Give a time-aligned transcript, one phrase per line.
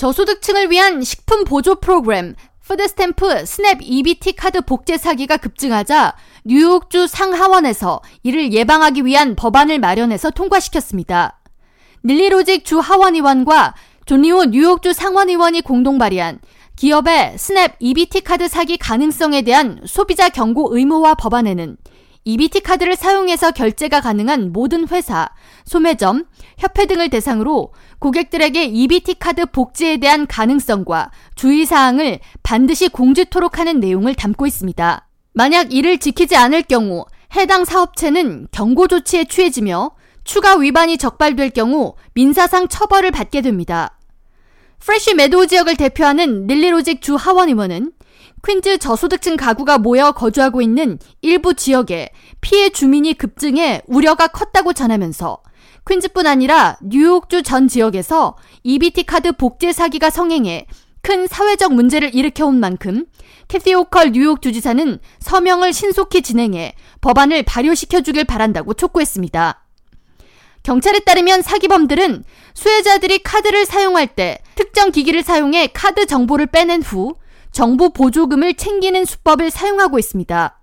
[0.00, 8.00] 저소득층을 위한 식품 보조 프로그램 food stamp SNAP EBT 카드 복제 사기가 급증하자 뉴욕주 상하원에서
[8.22, 11.38] 이를 예방하기 위한 법안을 마련해서 통과시켰습니다.
[12.02, 13.74] 닐리 로직 주 하원 의원과
[14.06, 16.38] 존 리우 뉴욕주 상원 의원이 공동 발의한
[16.76, 21.76] 기업의 SNAP EBT 카드 사기 가능성에 대한 소비자 경고 의무화 법안에는
[22.30, 25.28] EBT 카드를 사용해서 결제가 가능한 모든 회사,
[25.64, 26.26] 소매점,
[26.58, 34.46] 협회 등을 대상으로 고객들에게 EBT 카드 복제에 대한 가능성과 주의사항을 반드시 공지토록 하는 내용을 담고
[34.46, 35.08] 있습니다.
[35.32, 37.04] 만약 이를 지키지 않을 경우
[37.34, 39.90] 해당 사업체는 경고 조치에 취해지며
[40.22, 43.98] 추가 위반이 적발될 경우 민사상 처벌을 받게 됩니다.
[44.78, 47.90] 프레쉬 메도우 지역을 대표하는 닐리로직 주 하원 의원은
[48.46, 55.42] 퀸즈 저소득층 가구가 모여 거주하고 있는 일부 지역에 피해 주민이 급증해 우려가 컸다고 전하면서
[55.88, 60.66] 퀸즈뿐 아니라 뉴욕주 전 지역에서 EBT 카드 복제 사기가 성행해
[61.02, 63.06] 큰 사회적 문제를 일으켜온 만큼
[63.48, 69.64] 캐티 오컬 뉴욕 주지사는 서명을 신속히 진행해 법안을 발효시켜 주길 바란다고 촉구했습니다.
[70.62, 72.22] 경찰에 따르면 사기범들은
[72.52, 77.14] 수혜자들이 카드를 사용할 때 특정 기기를 사용해 카드 정보를 빼낸 후
[77.52, 80.60] 정부 보조금을 챙기는 수법을 사용하고 있습니다.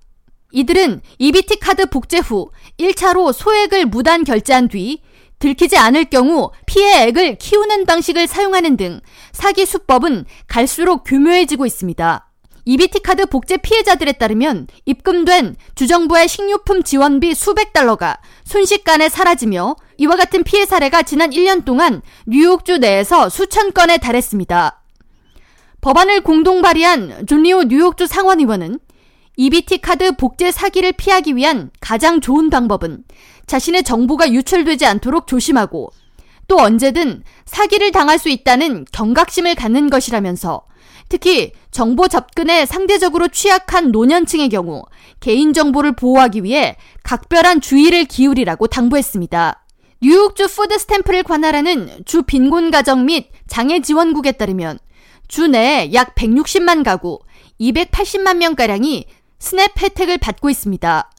[0.52, 5.02] 이들은 EBT 카드 복제 후 1차로 소액을 무단 결제한 뒤
[5.40, 9.02] 들키지 않을 경우 피해액을 키우는 방식을 사용하는 등
[9.34, 12.24] 사기 수법은 갈수록 교묘해지고 있습니다.
[12.66, 20.44] EBT 카드 복제 피해자들에 따르면 입금된 주정부의 식료품 지원비 수백 달러가 순식간에 사라지며 이와 같은
[20.44, 24.82] 피해 사례가 지난 1년 동안 뉴욕주 내에서 수천 건에 달했습니다.
[25.82, 28.80] 법안을 공동 발의한 존 리우 뉴욕주 상원의원은
[29.38, 33.04] EBT 카드 복제 사기를 피하기 위한 가장 좋은 방법은
[33.46, 35.92] 자신의 정보가 유출되지 않도록 조심하고
[36.48, 40.64] 또 언제든 사기를 당할 수 있다는 경각심을 갖는 것이라면서
[41.10, 44.84] 특히 정보 접근에 상대적으로 취약한 노년층의 경우
[45.20, 49.64] 개인정보를 보호하기 위해 각별한 주의를 기울이라고 당부했습니다.
[50.02, 54.80] 뉴욕주 food stamp를 관할하는 주 빈곤 가정 및 장애 지원국에 따르면
[55.28, 57.20] 주 내에 약 160만 가구,
[57.60, 59.06] 280만 명가량이
[59.40, 61.12] SNAP 혜택을 받고 있습니다.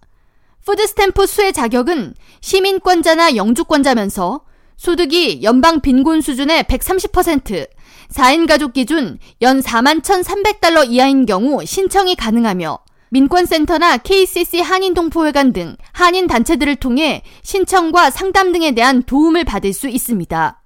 [0.64, 4.42] food stamp 수혜 자격은 시민권자나 영주권자면서
[4.76, 7.68] 소득이 연방 빈곤 수준의 130%,
[8.12, 12.78] 4인 가족 기준 연 4만 1,300달러 이하인 경우 신청이 가능하며
[13.10, 20.62] 민권센터나 KCC 한인동포회관 등 한인 단체들을 통해 신청과 상담 등에 대한 도움을 받을 수 있습니다.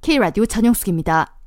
[0.00, 1.41] K라디오 전영숙입니다.